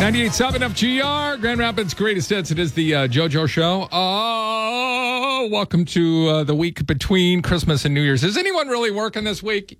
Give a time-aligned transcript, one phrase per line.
[0.00, 2.50] 98.7 FGR, Grand Rapids Greatest Hits.
[2.50, 3.86] It is the uh, JoJo Show.
[3.92, 8.24] Oh, welcome to uh, the week between Christmas and New Year's.
[8.24, 9.78] Is anyone really working this week?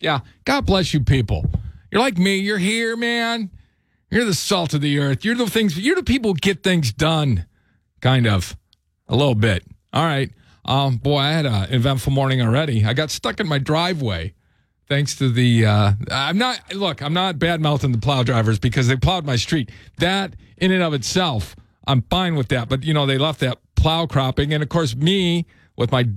[0.00, 0.20] Yeah.
[0.46, 1.44] God bless you people.
[1.90, 2.36] You're like me.
[2.36, 3.50] You're here, man.
[4.10, 5.26] You're the salt of the earth.
[5.26, 5.78] You're the things.
[5.78, 7.44] You're the people get things done.
[8.00, 8.56] Kind of,
[9.08, 9.62] a little bit.
[9.92, 10.30] All right.
[10.64, 12.86] Um, boy, I had an eventful morning already.
[12.86, 14.32] I got stuck in my driveway
[14.90, 18.88] thanks to the uh, i'm not look i'm not bad mouthing the plow drivers because
[18.88, 19.70] they plowed my street.
[19.98, 22.68] That in and of itself i'm fine with that.
[22.68, 24.52] But you know they left that plow cropping.
[24.52, 26.08] And of course me with my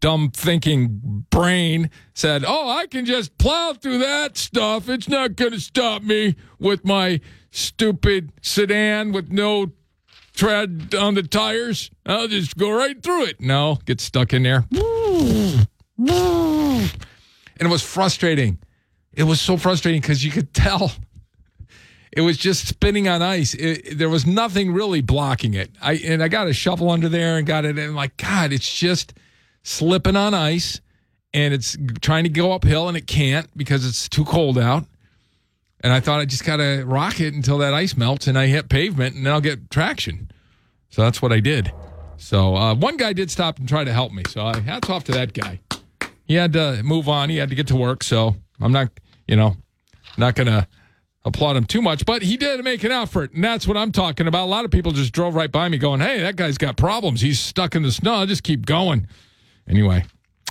[0.00, 4.88] dumb thinking brain said oh i can just plow through that stuff.
[4.88, 9.72] It's not going to stop me with my stupid sedan with no
[10.32, 11.90] tread on the tires.
[12.06, 13.40] I'll just go right through it.
[13.42, 14.64] No get stuck in there
[17.58, 18.58] and it was frustrating.
[19.12, 20.92] It was so frustrating because you could tell
[22.12, 23.54] it was just spinning on ice.
[23.54, 25.70] It, there was nothing really blocking it.
[25.80, 27.78] I and I got a shovel under there and got it.
[27.78, 29.14] And like, God, it's just
[29.62, 30.80] slipping on ice,
[31.32, 34.84] and it's trying to go uphill and it can't because it's too cold out.
[35.80, 38.46] And I thought I just got to rock it until that ice melts and I
[38.46, 40.30] hit pavement and then I'll get traction.
[40.90, 41.72] So that's what I did.
[42.18, 44.22] So uh, one guy did stop and try to help me.
[44.28, 45.58] So uh, hats off to that guy
[46.32, 47.28] he had to move on.
[47.28, 48.02] He had to get to work.
[48.02, 48.88] So I'm not,
[49.28, 49.54] you know,
[50.16, 50.66] not going to
[51.26, 53.34] applaud him too much, but he did make an effort.
[53.34, 54.46] And that's what I'm talking about.
[54.46, 57.20] A lot of people just drove right by me going, hey, that guy's got problems.
[57.20, 58.14] He's stuck in the snow.
[58.14, 59.06] I'll just keep going.
[59.68, 60.06] Anyway,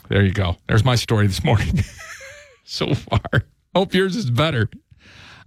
[0.07, 0.55] there you go.
[0.67, 1.79] There's my story this morning
[2.63, 3.45] so far.
[3.75, 4.69] Hope yours is better.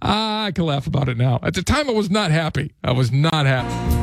[0.01, 1.39] Ah, I can laugh about it now.
[1.43, 2.73] At the time, I was not happy.
[2.83, 3.94] I was not happy.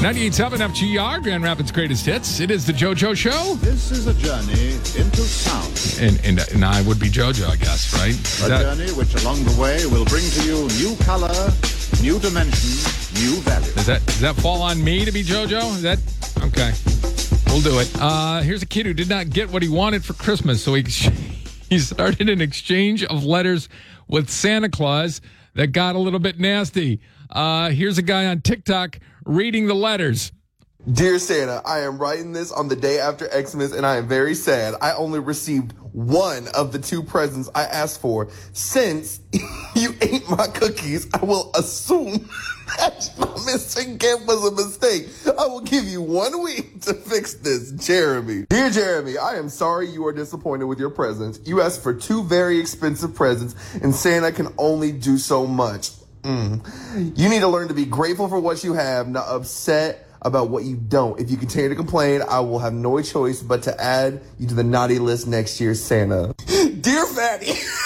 [0.00, 2.40] 98.7 FGR, Grand Rapids Greatest Hits.
[2.40, 3.56] It is the JoJo Show.
[3.56, 6.00] This is a journey into sound.
[6.00, 8.14] And, and, and I would be JoJo, I guess, right?
[8.46, 11.28] A that- journey which along the way will bring to you new color,
[12.00, 12.70] new dimension,
[13.20, 13.72] new value.
[13.74, 15.74] Does that does that fall on me to be JoJo?
[15.74, 15.98] Is that
[16.44, 16.72] okay?
[17.52, 17.94] We'll do it.
[18.00, 20.82] Uh, here's a kid who did not get what he wanted for Christmas, so he
[21.68, 23.68] he started an exchange of letters
[24.08, 25.20] with Santa Claus
[25.56, 27.00] that got a little bit nasty.
[27.28, 30.32] Uh, here's a guy on TikTok reading the letters.
[30.90, 34.34] Dear Santa, I am writing this on the day after Xmas and I am very
[34.34, 34.74] sad.
[34.80, 38.30] I only received one of the two presents I asked for.
[38.54, 39.20] Since
[39.76, 42.30] you ate my cookies, I will assume
[42.78, 45.08] that my missing gift was a mistake.
[45.38, 48.46] I will give you one week to fix this, Jeremy.
[48.48, 51.40] Dear Jeremy, I am sorry you are disappointed with your presents.
[51.44, 55.90] You asked for two very expensive presents and Santa can only do so much.
[56.22, 57.18] Mm.
[57.18, 60.64] You need to learn to be grateful for what you have, not upset about what
[60.64, 61.18] you don't.
[61.18, 64.54] If you continue to complain, I will have no choice but to add you to
[64.54, 66.34] the naughty list next year, Santa.
[66.80, 67.52] Dear Fatty,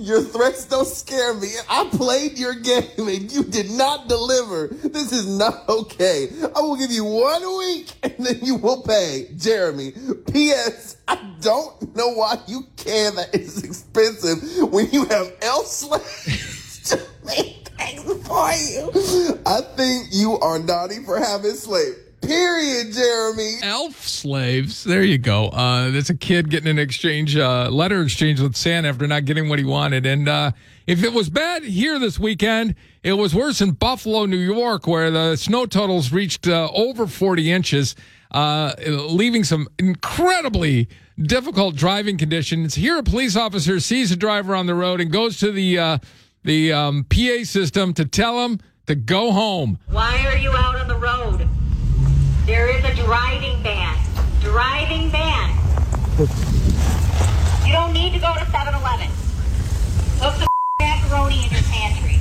[0.00, 1.48] your threats don't scare me.
[1.68, 4.68] I played your game and you did not deliver.
[4.68, 6.28] This is not okay.
[6.56, 9.28] I will give you one week and then you will pay.
[9.36, 9.92] Jeremy.
[10.32, 10.96] P.S.
[11.06, 15.32] I don't know why you care that it's expensive when you have
[15.64, 19.40] slaves to make things for you.
[19.44, 21.98] I think you are naughty for having slaves.
[22.22, 23.54] Period, Jeremy.
[23.62, 24.84] elf slaves.
[24.84, 25.48] There you go.
[25.48, 29.48] Uh, there's a kid getting an exchange, uh, letter exchange with Santa after not getting
[29.48, 30.04] what he wanted.
[30.06, 30.52] And uh,
[30.86, 35.10] if it was bad here this weekend, it was worse in Buffalo, New York, where
[35.10, 37.96] the snow totals reached uh, over 40 inches,
[38.32, 40.88] uh, leaving some incredibly
[41.20, 42.74] difficult driving conditions.
[42.74, 45.98] Here, a police officer sees a driver on the road and goes to the uh,
[46.44, 49.78] the um, PA system to tell him to go home.
[49.90, 51.49] Why are you out on the road?
[52.50, 53.96] There is a driving ban.
[54.40, 55.56] Driving ban.
[57.64, 59.08] You don't need to go to 7 Eleven.
[60.18, 60.48] The
[60.80, 62.18] macaroni in your pantry.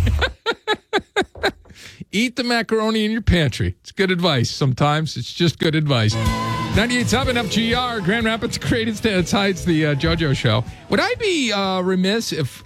[2.11, 3.75] eat the macaroni in your pantry.
[3.81, 4.51] It's good advice.
[4.51, 6.13] Sometimes it's just good advice.
[6.13, 10.63] 98.7 FGR, Grand Rapids Greatest Hits hides the uh, JoJo Show.
[10.91, 12.63] Would I be uh, remiss if,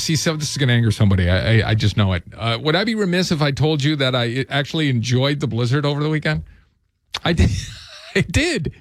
[0.00, 1.30] see, so this is going to anger somebody.
[1.30, 2.24] I, I, I just know it.
[2.36, 5.86] Uh, would I be remiss if I told you that I actually enjoyed the blizzard
[5.86, 6.42] over the weekend?
[7.22, 7.50] I did.
[8.14, 8.72] I did.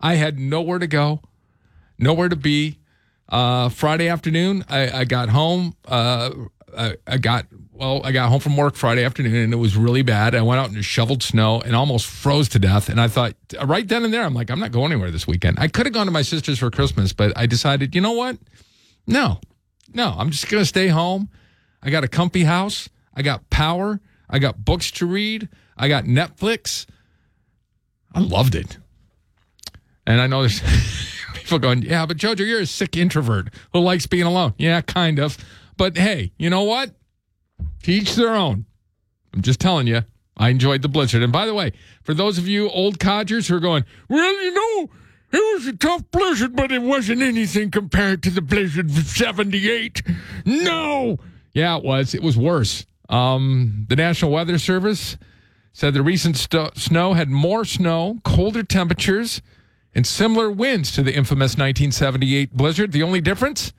[0.00, 1.22] I had nowhere to go,
[1.98, 2.78] nowhere to be.
[3.28, 5.74] Uh, Friday afternoon, I, I got home.
[5.86, 6.30] Uh,
[6.76, 10.02] I, I got well, I got home from work Friday afternoon, and it was really
[10.02, 10.34] bad.
[10.34, 12.88] I went out and shoveled snow and almost froze to death.
[12.88, 15.58] And I thought, right then and there, I'm like, I'm not going anywhere this weekend.
[15.60, 18.36] I could have gone to my sister's for Christmas, but I decided, you know what?
[19.06, 19.40] No,
[19.94, 21.28] no, I'm just gonna stay home.
[21.82, 22.88] I got a comfy house.
[23.14, 24.00] I got power.
[24.28, 25.48] I got books to read.
[25.76, 26.86] I got Netflix.
[28.12, 28.78] I loved it.
[30.06, 30.62] And I know there's
[31.34, 34.54] people going, yeah, but Jojo, you're a sick introvert who likes being alone.
[34.58, 35.36] Yeah, kind of.
[35.76, 36.92] But hey, you know what?
[37.82, 38.64] Teach their own.
[39.34, 40.02] I'm just telling you,
[40.36, 41.22] I enjoyed the blizzard.
[41.22, 41.72] And by the way,
[42.02, 44.90] for those of you old codgers who are going, well, you know,
[45.30, 50.02] it was a tough blizzard, but it wasn't anything compared to the blizzard of 78.
[50.46, 51.18] No.
[51.52, 52.14] Yeah, it was.
[52.14, 52.86] It was worse.
[53.08, 55.16] Um, the National Weather Service
[55.78, 59.40] said the recent st- snow had more snow, colder temperatures,
[59.94, 62.90] and similar winds to the infamous 1978 blizzard.
[62.90, 63.72] The only difference,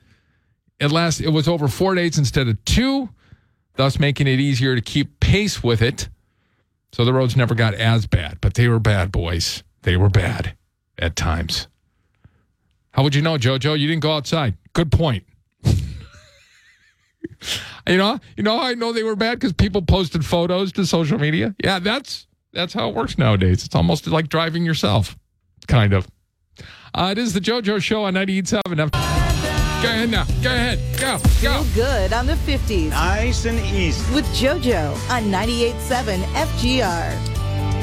[0.78, 3.10] it last it was over four days instead of two,
[3.74, 6.08] thus making it easier to keep pace with it.
[6.90, 9.62] So the roads never got as bad, but they were bad, boys.
[9.82, 10.56] They were bad
[10.98, 11.68] at times.
[12.92, 13.78] How would you know, Jojo?
[13.78, 14.56] You didn't go outside.
[14.72, 15.24] Good point.
[17.88, 21.18] You know, you know I know they were bad because people posted photos to social
[21.18, 21.54] media.
[21.62, 23.64] Yeah, that's that's how it works nowadays.
[23.64, 25.16] It's almost like driving yourself,
[25.68, 26.06] kind of.
[26.92, 28.90] Uh, it is the JoJo Show on 98.7.
[29.82, 30.24] Go ahead now.
[30.42, 30.78] Go ahead.
[31.00, 31.18] Go.
[31.40, 31.62] Go.
[31.62, 34.14] Feel good on the 50s Nice and easy.
[34.14, 37.39] with JoJo on 98.7 FGR.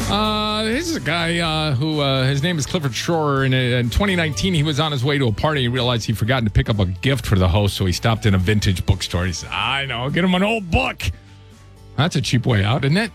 [0.10, 3.44] Uh, this is a guy uh, who uh, his name is Clifford Shore.
[3.44, 5.62] And in 2019, he was on his way to a party.
[5.62, 8.26] He realized he'd forgotten to pick up a gift for the host, so he stopped
[8.26, 9.26] in a vintage bookstore.
[9.26, 11.02] He said, "I know, get him an old book."
[11.98, 13.12] That's a cheap way out, isn't it?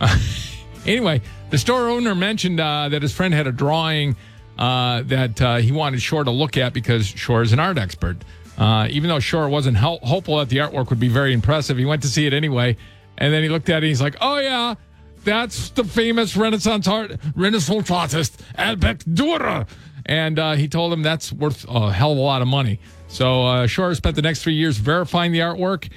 [0.86, 4.14] anyway, the store owner mentioned uh, that his friend had a drawing
[4.58, 8.18] uh, that uh, he wanted Shore to look at because Shore is an art expert.
[8.58, 12.02] Uh, even though Shore wasn't hopeful that the artwork would be very impressive, he went
[12.02, 12.76] to see it anyway.
[13.16, 14.74] And then he looked at it and he's like, oh, yeah,
[15.24, 19.66] that's the famous Renaissance art, Renaissance artist, Albert Dürer.
[20.06, 22.80] And uh, he told him that's worth a hell of a lot of money.
[23.08, 25.90] So uh, Shore spent the next three years verifying the artwork.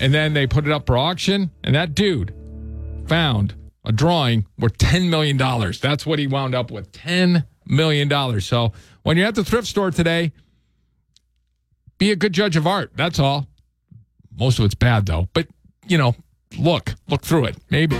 [0.00, 1.50] And then they put it up for auction.
[1.64, 2.34] And that dude
[3.08, 3.54] found
[3.84, 5.36] a drawing worth $10 million.
[5.36, 8.40] That's what he wound up with $10 million.
[8.40, 8.72] So
[9.02, 10.32] when you're at the thrift store today,
[11.98, 12.92] be a good judge of art.
[12.94, 13.48] That's all.
[14.38, 15.28] Most of it's bad, though.
[15.32, 15.48] But,
[15.86, 16.14] you know,
[16.58, 17.56] look, look through it.
[17.70, 17.96] Maybe.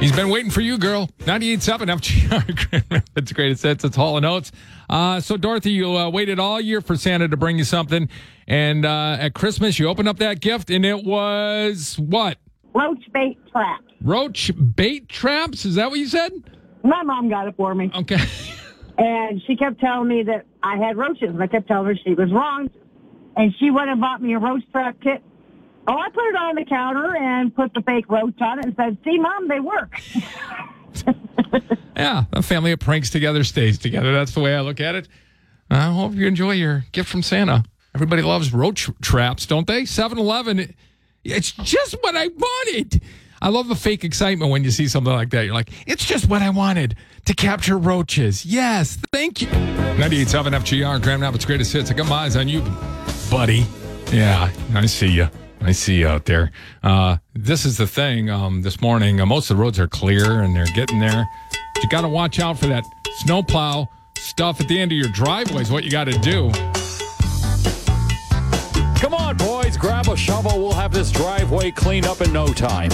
[0.00, 1.08] He's been waiting for you, girl.
[1.20, 3.02] 98.7 FGR.
[3.14, 3.50] That's great.
[3.50, 4.52] It's, it's Hall and Oates.
[4.88, 8.08] Uh, so, Dorothy, you uh, waited all year for Santa to bring you something.
[8.46, 12.38] And uh, at Christmas, you opened up that gift, and it was what?
[12.74, 13.80] roach bait trap.
[14.00, 15.64] Roach bait traps?
[15.64, 16.32] Is that what you said?
[16.84, 18.20] My mom got it for me, Okay.
[18.98, 22.14] and she kept telling me that I had roaches, and I kept telling her she
[22.14, 22.70] was wrong.
[23.36, 25.22] And she went and bought me a roach trap kit.
[25.88, 28.76] Oh, I put it on the counter and put the fake roach on it and
[28.76, 30.00] said, "See, mom, they work."
[31.96, 34.12] Yeah, a family of pranks together stays together.
[34.12, 35.08] That's the way I look at it.
[35.68, 37.64] I hope you enjoy your gift from Santa.
[37.92, 39.84] Everybody loves roach traps, don't they?
[39.84, 40.74] 7 Eleven,
[41.24, 43.02] it's just what I wanted.
[43.42, 45.44] I love the fake excitement when you see something like that.
[45.44, 46.94] You're like, it's just what I wanted
[47.24, 48.46] to capture roaches.
[48.46, 49.48] Yes, thank you.
[49.48, 51.90] 98.7 FGR, Grand Rapids Greatest Hits.
[51.90, 52.60] I got my eyes on you,
[53.28, 53.66] buddy.
[54.12, 55.28] Yeah, I see you.
[55.60, 56.50] I see you out there.
[56.82, 58.30] Uh, this is the thing.
[58.30, 61.28] Um, this morning, uh, most of the roads are clear and they're getting there.
[61.74, 62.84] But you got to watch out for that
[63.18, 65.62] snowplow stuff at the end of your driveway.
[65.62, 66.50] Is what you got to do.
[69.00, 70.58] Come on, boys, grab a shovel.
[70.58, 72.90] We'll have this driveway cleaned up in no time.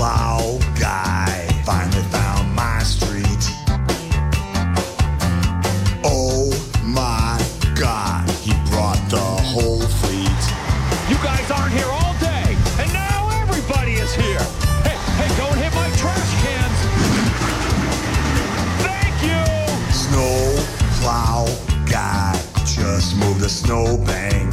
[0.00, 3.44] Plow guy finally found my street.
[6.02, 6.48] Oh
[6.82, 7.36] my
[7.78, 10.42] god, he brought the whole fleet.
[11.10, 14.40] You guys aren't here all day, and now everybody is here.
[14.88, 16.78] Hey, hey, don't hit my trash cans.
[18.88, 19.44] Thank you.
[19.92, 20.64] Snow
[21.02, 21.44] plow
[21.84, 24.49] guy just moved the snowbank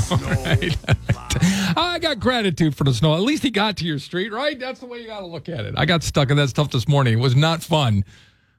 [0.46, 0.76] Right.
[1.76, 3.14] I got gratitude for the snow.
[3.14, 4.58] At least he got to your street, right?
[4.58, 5.74] That's the way you got to look at it.
[5.76, 7.14] I got stuck in that stuff this morning.
[7.14, 8.04] It was not fun,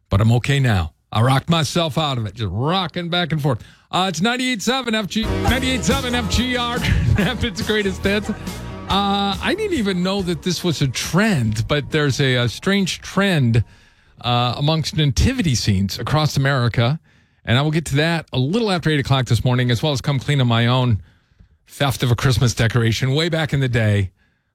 [0.10, 0.94] but I'm okay now.
[1.12, 3.63] I rocked myself out of it, just rocking back and forth.
[3.89, 8.29] Uh, it's 98.7 FG, 98.7 FGR, Rapids Greatest Hits.
[8.29, 8.36] Uh,
[9.41, 13.63] I didn't even know that this was a trend, but there's a, a strange trend
[14.22, 17.00] uh, amongst nativity scenes across America.
[17.46, 19.94] And I will get to that a little after 8 o'clock this morning, as well
[19.94, 21.01] as come clean on my own
[21.68, 24.12] theft of a Christmas decoration way back in the day,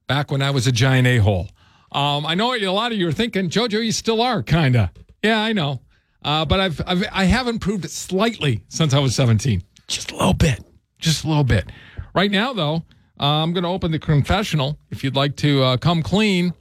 [0.07, 1.49] back when I was a giant a hole.
[1.91, 4.89] Um, I know a lot of you are thinking, JoJo, you still are, kind of.
[5.21, 5.81] Yeah, I know.
[6.23, 10.33] Uh, but I've, I've I have improved slightly since I was 17, just a little
[10.33, 10.63] bit,
[10.97, 11.71] just a little bit.
[12.15, 12.83] Right now, though,
[13.19, 14.79] uh, I'm going to open the confessional.
[14.89, 16.53] If you'd like to uh, come clean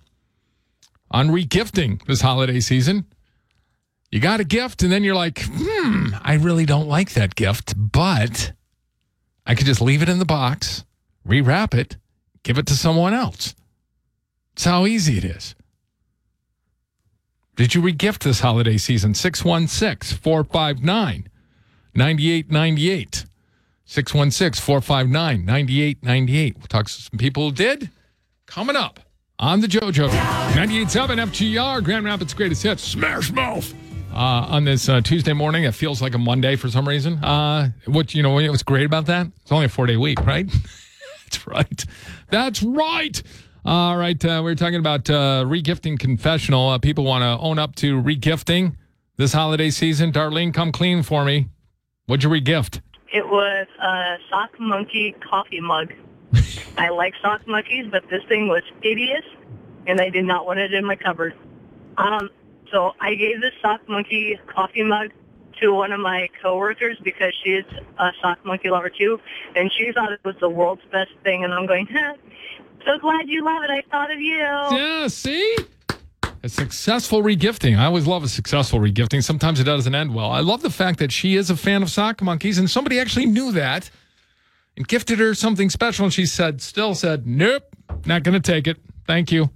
[1.10, 3.06] on regifting this holiday season,
[4.10, 7.74] you got a gift, and then you're like, hmm, I really don't like that gift,
[7.76, 8.52] but
[9.46, 10.84] I could just leave it in the box,
[11.26, 11.96] rewrap it,
[12.42, 13.54] give it to someone else.
[14.52, 15.54] It's how easy it is.
[17.56, 19.14] Did you regift this holiday season?
[19.14, 21.28] 616 459
[21.94, 23.26] 9898.
[23.84, 26.56] 616 459 9898.
[26.56, 27.90] We'll talk to some people who did.
[28.46, 29.00] Coming up
[29.38, 33.74] on the JoJo 987 FGR, Grand Rapids Greatest Hits, Smash Mouth.
[34.12, 37.22] Uh, on this uh, Tuesday morning, it feels like a Monday for some reason.
[37.24, 39.26] Uh, what you know, what's great about that?
[39.40, 40.46] It's only a four day week, right?
[41.24, 41.84] That's right.
[42.30, 43.22] That's right.
[43.64, 44.22] All right.
[44.22, 46.68] Uh, we are talking about uh, regifting confessional.
[46.68, 48.76] Uh, people want to own up to regifting
[49.16, 50.12] this holiday season.
[50.12, 51.48] Darlene, come clean for me.
[52.06, 52.80] What'd you regift?
[53.14, 55.92] It was a sock monkey coffee mug.
[56.76, 59.24] I like sock monkeys, but this thing was hideous,
[59.86, 61.34] and I did not want it in my cupboard.
[61.96, 62.30] Um,
[62.72, 65.10] so I gave this sock monkey coffee mug
[65.60, 67.64] to one of my coworkers because she's
[67.98, 69.20] a sock monkey lover too,
[69.54, 71.44] and she thought it was the world's best thing.
[71.44, 71.86] And I'm going,
[72.84, 73.70] so glad you love it.
[73.70, 74.38] I thought of you.
[74.38, 75.56] Yeah, see?
[76.42, 77.78] A successful regifting.
[77.78, 79.22] I always love a successful regifting.
[79.22, 80.32] Sometimes it doesn't end well.
[80.32, 83.26] I love the fact that she is a fan of sock monkeys, and somebody actually
[83.26, 83.90] knew that
[84.76, 86.06] and gifted her something special.
[86.06, 87.62] And she said, still said, nope,
[88.06, 88.78] not going to take it.
[89.06, 89.50] Thank you.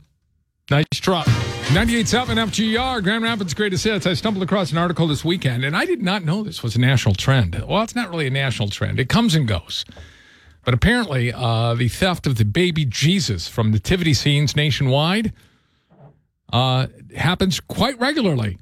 [0.71, 1.25] Nice try.
[1.71, 4.07] 98.7 FGR, Grand Rapids Greatest Hits.
[4.07, 6.81] I stumbled across an article this weekend, and I did not know this was a
[6.81, 7.61] national trend.
[7.69, 9.85] Well, it's not really a national trend, it comes and goes.
[10.65, 15.33] But apparently, uh, the theft of the baby Jesus from nativity scenes nationwide
[16.53, 18.59] uh, happens quite regularly.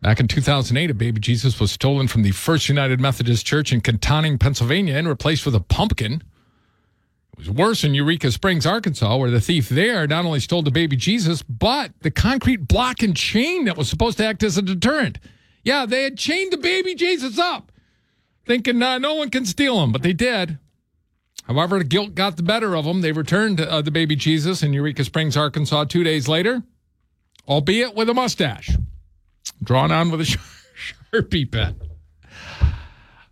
[0.00, 3.80] Back in 2008, a baby Jesus was stolen from the First United Methodist Church in
[3.80, 6.22] Contoning, Pennsylvania, and replaced with a pumpkin.
[7.36, 10.70] It was worse in Eureka Springs, Arkansas, where the thief there not only stole the
[10.70, 14.62] baby Jesus, but the concrete block and chain that was supposed to act as a
[14.62, 15.18] deterrent.
[15.62, 17.72] Yeah, they had chained the baby Jesus up,
[18.46, 20.58] thinking uh, no one can steal him, but they did.
[21.46, 23.02] However, the guilt got the better of them.
[23.02, 26.62] They returned uh, the baby Jesus in Eureka Springs, Arkansas, two days later,
[27.46, 28.76] albeit with a mustache,
[29.62, 30.24] drawn on with a
[31.12, 31.76] Sharpie pen.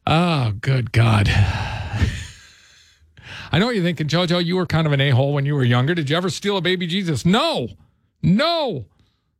[0.06, 1.72] Oh, good God.
[3.54, 4.44] I know what you're thinking, JoJo.
[4.44, 5.94] You were kind of an a hole when you were younger.
[5.94, 7.24] Did you ever steal a baby Jesus?
[7.24, 7.68] No,
[8.20, 8.86] no.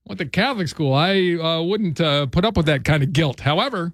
[0.07, 0.95] Went to Catholic school.
[0.95, 3.41] I uh, wouldn't uh, put up with that kind of guilt.
[3.41, 3.93] However,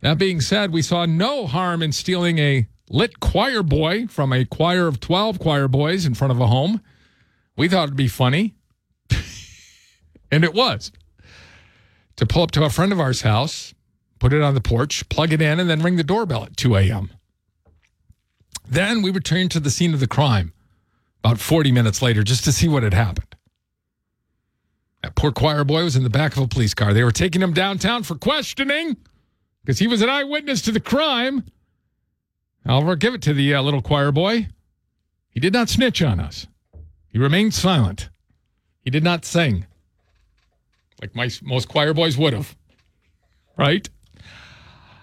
[0.00, 4.46] that being said, we saw no harm in stealing a lit choir boy from a
[4.46, 6.80] choir of 12 choir boys in front of a home.
[7.54, 8.54] We thought it'd be funny.
[10.30, 10.90] and it was.
[12.16, 13.74] To pull up to a friend of ours' house,
[14.20, 16.76] put it on the porch, plug it in, and then ring the doorbell at 2
[16.76, 17.10] a.m.
[18.68, 20.52] Then we returned to the scene of the crime
[21.22, 23.34] about 40 minutes later just to see what had happened.
[25.02, 26.92] That poor choir boy was in the back of a police car.
[26.92, 28.96] They were taking him downtown for questioning
[29.62, 31.44] because he was an eyewitness to the crime.
[32.64, 34.48] I'll give it to the uh, little choir boy.
[35.30, 36.46] He did not snitch on us.
[37.08, 38.08] He remained silent.
[38.82, 39.66] He did not sing
[41.00, 42.56] like my, most choir boys would have.
[43.56, 43.88] Right?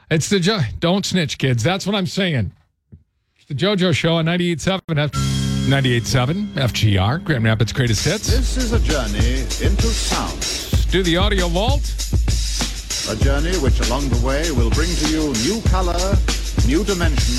[0.09, 1.63] It's the jo- don't snitch, kids.
[1.63, 2.51] That's what I'm saying.
[3.45, 8.27] It's the JoJo Show on 98.7 F- 98.7 FGR, Grand Rapids Greatest Hits.
[8.27, 10.39] This is a journey into sound.
[10.89, 11.81] Do the audio vault.
[13.09, 16.15] A journey which along the way will bring to you new color,
[16.65, 17.35] new dimension,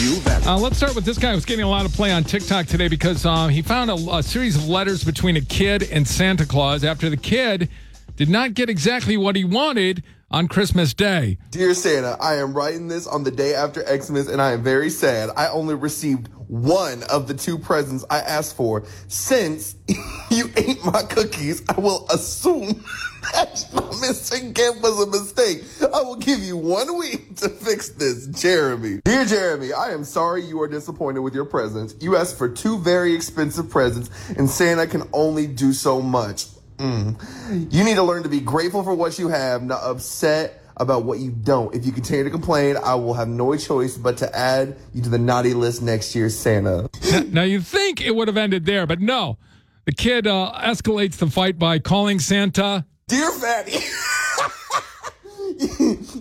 [0.00, 0.46] new value.
[0.46, 2.86] Uh, let's start with this guy who's getting a lot of play on TikTok today
[2.86, 6.84] because uh, he found a, a series of letters between a kid and Santa Claus
[6.84, 7.68] after the kid
[8.14, 11.38] did not get exactly what he wanted on Christmas Day.
[11.50, 14.90] Dear Santa, I am writing this on the day after Xmas and I am very
[14.90, 15.30] sad.
[15.36, 18.84] I only received one of the two presents I asked for.
[19.08, 19.76] Since
[20.30, 22.84] you ate my cookies, I will assume
[23.32, 25.64] that my missing gift was a mistake.
[25.82, 29.00] I will give you one week to fix this, Jeremy.
[29.04, 31.94] Dear Jeremy, I am sorry you are disappointed with your presents.
[32.00, 36.46] You asked for two very expensive presents and Santa can only do so much.
[36.78, 37.72] Mm.
[37.72, 41.18] You need to learn to be grateful for what you have, not upset about what
[41.18, 41.74] you don't.
[41.74, 45.08] If you continue to complain, I will have no choice but to add you to
[45.08, 46.88] the naughty list next year, Santa.
[47.28, 49.38] now, you think it would have ended there, but no.
[49.86, 52.86] The kid uh, escalates the fight by calling Santa.
[53.08, 53.72] Dear Fatty,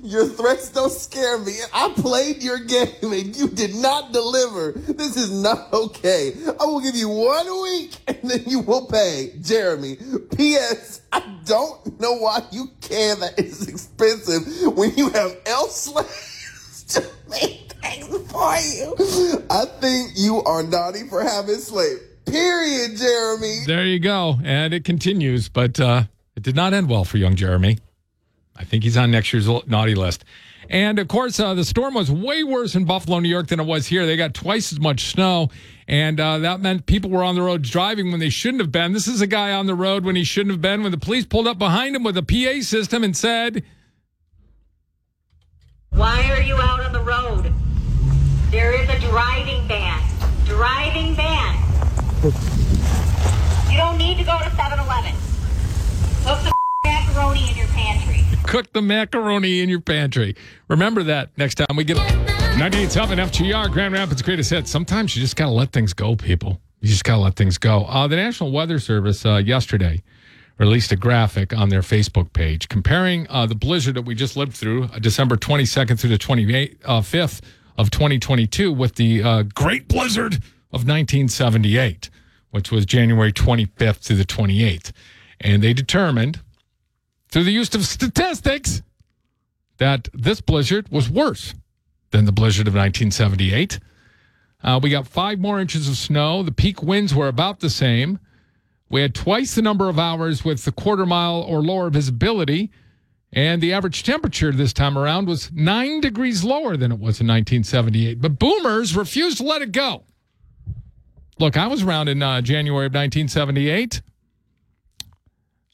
[0.07, 1.51] Your threats don't scare me.
[1.73, 4.71] I played your game and you did not deliver.
[4.71, 6.31] This is not okay.
[6.57, 9.33] I will give you one week and then you will pay.
[9.41, 9.97] Jeremy.
[10.33, 11.01] P.S.
[11.11, 15.35] I don't know why you care that it's expensive when you have
[15.71, 19.43] slaves to make things for you.
[19.49, 21.99] I think you are naughty for having slaves.
[22.25, 23.65] Period, Jeremy.
[23.65, 24.39] There you go.
[24.41, 26.03] And it continues, but uh,
[26.37, 27.79] it did not end well for young Jeremy.
[28.57, 30.25] I think he's on next year's naughty list.
[30.69, 33.65] And of course, uh, the storm was way worse in Buffalo, New York than it
[33.65, 34.05] was here.
[34.05, 35.49] They got twice as much snow.
[35.87, 38.91] And uh, that meant people were on the road driving when they shouldn't have been.
[38.91, 41.25] This is a guy on the road when he shouldn't have been, when the police
[41.25, 43.63] pulled up behind him with a PA system and said,
[45.91, 47.53] Why are you out on the road?
[48.51, 50.01] There is a driving ban.
[50.45, 51.55] Driving ban.
[53.71, 55.13] You don't need to go to 7 Eleven.
[57.17, 58.23] Macaroni in your pantry.
[58.43, 60.35] cook the macaroni in your pantry.
[60.67, 64.69] Remember that next time we get 98.7 FGR, Grand Rapids Greatest Hits.
[64.69, 66.61] Sometimes you just got to let things go, people.
[66.79, 67.85] You just got to let things go.
[67.85, 70.03] Uh, the National Weather Service uh, yesterday
[70.59, 74.53] released a graphic on their Facebook page comparing uh, the blizzard that we just lived
[74.53, 77.41] through, uh, December 22nd through the 28th, uh, 5th
[77.79, 80.35] of 2022, with the uh, Great Blizzard
[80.71, 82.11] of 1978,
[82.51, 84.91] which was January 25th through the 28th.
[85.41, 86.41] And they determined
[87.37, 88.81] through the use of statistics
[89.77, 91.53] that this blizzard was worse
[92.09, 93.79] than the blizzard of 1978.
[94.63, 96.41] Uh, we got five more inches of snow.
[96.41, 98.17] The peak winds were about the same.
[98.89, 102.71] We had twice the number of hours with the quarter mile or lower visibility.
[103.31, 107.27] And the average temperature this time around was nine degrees lower than it was in
[107.27, 108.19] 1978.
[108.19, 110.05] But boomers refused to let it go.
[111.37, 114.01] Look, I was around in uh, January of 1978.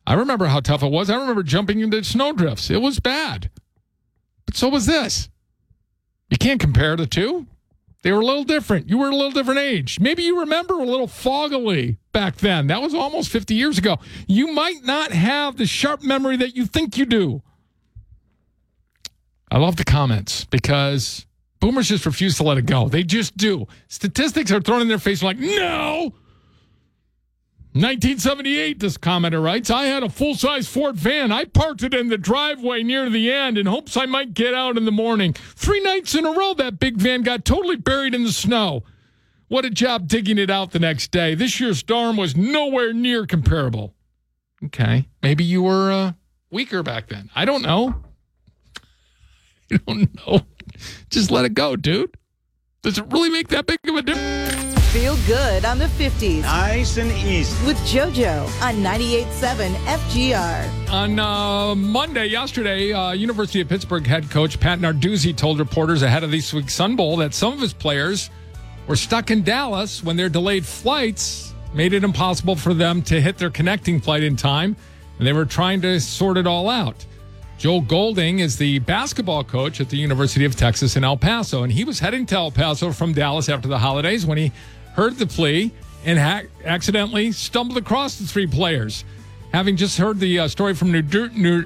[0.05, 1.09] I remember how tough it was.
[1.09, 2.69] I remember jumping into snowdrifts.
[2.69, 3.49] It was bad.
[4.45, 5.29] But so was this.
[6.29, 7.47] You can't compare the two.
[8.01, 8.89] They were a little different.
[8.89, 9.99] You were a little different age.
[9.99, 12.67] Maybe you remember a little foggily back then.
[12.67, 13.97] That was almost 50 years ago.
[14.27, 17.41] You might not have the sharp memory that you think you do.
[19.49, 21.25] I love the comments because
[21.61, 22.89] boomers just refuse to let it go.
[22.89, 23.67] They just do.
[23.87, 26.13] Statistics are thrown in their face like, no.
[27.73, 31.31] 1978, this commenter writes, I had a full size Ford van.
[31.31, 34.77] I parked it in the driveway near the end in hopes I might get out
[34.77, 35.33] in the morning.
[35.33, 38.83] Three nights in a row, that big van got totally buried in the snow.
[39.47, 41.33] What a job digging it out the next day.
[41.33, 43.95] This year's storm was nowhere near comparable.
[44.65, 45.07] Okay.
[45.23, 46.13] Maybe you were uh,
[46.51, 47.31] weaker back then.
[47.33, 47.95] I don't know.
[49.71, 50.41] I don't know.
[51.09, 52.15] Just let it go, dude.
[52.83, 54.62] Does it really make that big of a difference?
[54.93, 57.65] Feel good on the 50s Nice and easy.
[57.65, 60.91] with JoJo on 98.7 FGR.
[60.91, 66.23] On uh, Monday, yesterday, uh, University of Pittsburgh head coach Pat Narduzzi told reporters ahead
[66.23, 68.29] of this week's Sun Bowl that some of his players
[68.85, 73.39] were stuck in Dallas when their delayed flights made it impossible for them to hit
[73.39, 74.75] their connecting flight in time,
[75.17, 77.03] and they were trying to sort it all out.
[77.57, 81.73] Joe Golding is the basketball coach at the University of Texas in El Paso, and
[81.73, 84.51] he was heading to El Paso from Dallas after the holidays when he
[84.93, 85.71] heard the plea
[86.05, 89.03] and ha- accidentally stumbled across the three players.
[89.53, 91.65] Having just heard the uh, story from New, New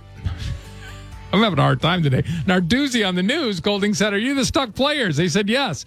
[1.34, 2.24] I'm having a hard time today.
[2.46, 5.18] Narduzzi on the news, Golding said, Are you the stuck players?
[5.18, 5.86] They said, Yes.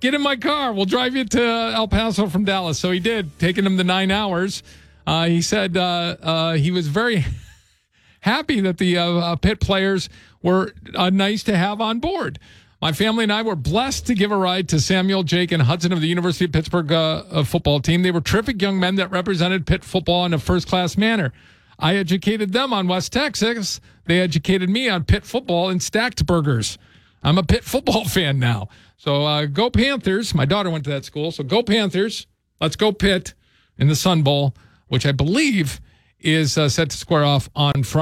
[0.00, 0.72] Get in my car.
[0.72, 2.76] We'll drive you to El Paso from Dallas.
[2.76, 4.64] So he did, taking him the nine hours.
[5.06, 7.24] Uh, he said uh, uh, he was very
[8.20, 10.08] happy that the uh, uh, Pitt players
[10.42, 10.74] were
[11.12, 12.40] nice to have on board.
[12.82, 15.92] My family and I were blessed to give a ride to Samuel, Jake, and Hudson
[15.92, 18.02] of the University of Pittsburgh uh, uh, football team.
[18.02, 21.32] They were terrific young men that represented Pitt football in a first class manner.
[21.78, 23.80] I educated them on West Texas.
[24.06, 26.76] They educated me on Pitt football and stacked burgers.
[27.22, 28.68] I'm a Pitt football fan now.
[28.96, 30.34] So uh, go Panthers.
[30.34, 31.30] My daughter went to that school.
[31.30, 32.26] So go Panthers.
[32.60, 33.34] Let's go Pitt
[33.78, 34.56] in the Sun Bowl,
[34.88, 35.80] which I believe
[36.18, 37.90] is uh, set to square off on Friday.